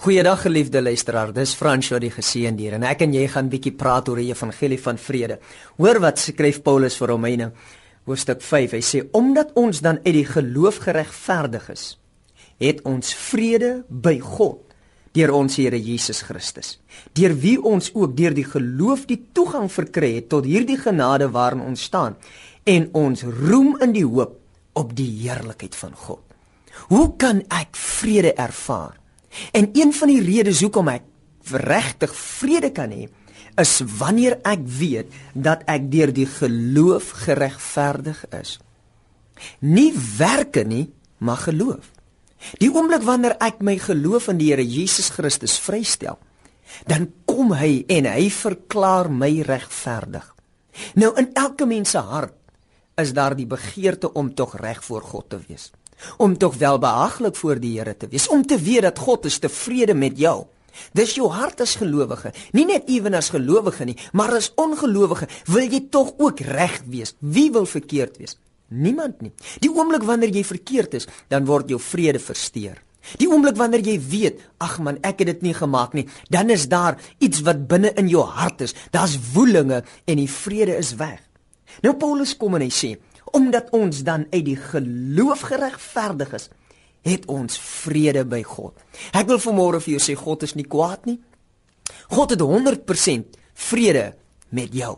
[0.00, 4.06] Goeiedag geliefde luisteraar, dis Fransjo die geseënde hier en ek en jy gaan bietjie praat
[4.08, 5.34] oor die evangelie van vrede.
[5.76, 7.48] Hoor wat skryf Paulus vir Romeine
[8.08, 8.78] hoofstuk 5.
[8.78, 11.82] Hy sê omdat ons dan uit die geloof geregverdig is,
[12.64, 14.62] het ons vrede by God
[15.12, 16.78] deur ons Here Jesus Christus.
[17.12, 21.66] Deur wie ons ook deur die geloof die toegang verkry het tot hierdie genade waarin
[21.66, 22.16] ons staan
[22.64, 24.32] en ons roem in die hoop
[24.80, 26.24] op die heerlikheid van God.
[26.88, 28.99] Hoe kan ek vrede ervaar?
[29.52, 31.06] En een van die redes hoekom ek
[31.50, 33.08] regtig vrede kan hê,
[33.60, 38.58] is wanneer ek weet dat ek deur die geloof geregverdig is.
[39.64, 41.90] Nie werke nie, maar geloof.
[42.60, 46.16] Die oomblik wanneer ek my geloof in die Here Jesus Christus vrystel,
[46.88, 50.24] dan kom hy en hy verklaar my regverdig.
[50.94, 52.36] Nou in elke mens se hart
[53.00, 55.70] is daar die begeerte om tog reg voor God te wees
[56.16, 59.94] om tog welbehaaglik voor die Here te wees, om te weet dat God is tevrede
[59.94, 60.44] met jou.
[60.96, 65.66] Dis jou hart as gelowige, nie net ewen as gelowige nie, maar as ongelowige, wil
[65.66, 67.14] jy tog ook reg wees.
[67.18, 68.36] Wie wil verkeerd wees?
[68.70, 69.32] Niemand nie.
[69.62, 72.78] Die oomblik wanneer jy verkeerd is, dan word jou vrede versteur.
[73.18, 76.68] Die oomblik wanneer jy weet, ag man, ek het dit nie gemaak nie, dan is
[76.70, 78.76] daar iets wat binne in jou hart is.
[78.94, 81.18] Daar's woelinge en die vrede is weg.
[81.82, 86.48] Nou Paulus kom en hy sê, omdat ons dan uit die geloof geregverdig is,
[87.06, 88.74] het ons vrede by God.
[89.16, 91.20] Ek wil vanmôre vir jou sê God is nie kwaad nie.
[92.12, 93.38] God het 100%
[93.70, 94.10] vrede
[94.50, 94.96] met jou.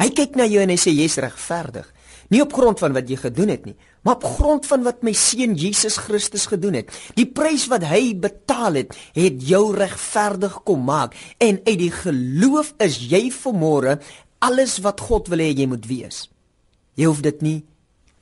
[0.00, 1.86] Hy kyk na jou en hy sê jy's regverdig.
[2.32, 5.12] Nie op grond van wat jy gedoen het nie, maar op grond van wat my
[5.16, 6.92] seun Jesus Christus gedoen het.
[7.18, 12.72] Die prys wat hy betaal het, het jou regverdig kom maak en uit die geloof
[12.84, 13.98] is jy vanmôre
[14.44, 16.24] alles wat God wil hê jy moet wees.
[16.94, 17.60] Jy hoef dit nie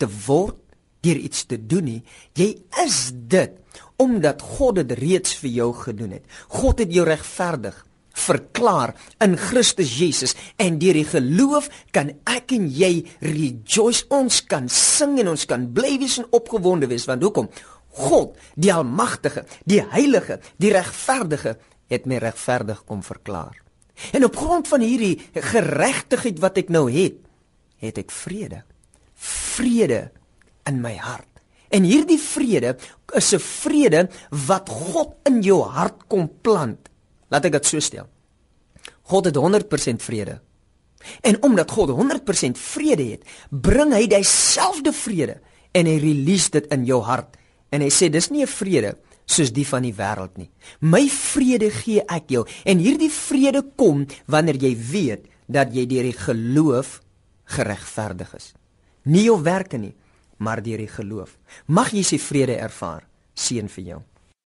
[0.00, 0.58] te word
[1.02, 2.02] deur iets te doen nie.
[2.38, 3.58] Jy is dit
[4.02, 6.26] omdat God dit reeds vir jou gedoen het.
[6.50, 7.76] God het jou regverdig
[8.12, 8.92] verklaar
[9.24, 10.34] in Christus Jesus.
[10.60, 14.04] En deur die geloof kan ek en jy rejoice.
[14.12, 17.06] Ons kan sing en ons kan bly wees en opgewonde wees.
[17.08, 17.48] Want hoekom?
[17.92, 21.58] God die almagtige die heilige die regverdige
[21.92, 23.58] het my regverdig kom verklaar.
[24.16, 27.20] En op grond van hierdie geregtigheid wat ek nou het
[27.82, 28.62] het ek vrede
[29.22, 30.10] vrede
[30.68, 31.28] in my hart.
[31.72, 32.76] En hierdie vrede
[33.16, 34.08] is 'n vrede
[34.46, 36.88] wat God in jou hart kom plant.
[37.28, 38.08] Laat ek dit so stel.
[39.02, 40.40] God het 100% vrede.
[41.20, 45.40] En omdat God 100% vrede het, bring hy dieselfde vrede
[45.72, 47.36] en hy release dit in jou hart.
[47.70, 50.50] En hy sê dis nie 'n vrede soos die van die wêreld nie.
[50.80, 56.02] My vrede gee ek jou en hierdie vrede kom wanneer jy weet dat jy deur
[56.02, 57.00] die geloof
[57.44, 58.52] geregverdig is
[59.02, 59.94] nie jou werke nie,
[60.42, 61.36] maar deur die geloof.
[61.66, 63.06] Mag jy sy vrede ervaar.
[63.34, 64.00] Seën vir jou.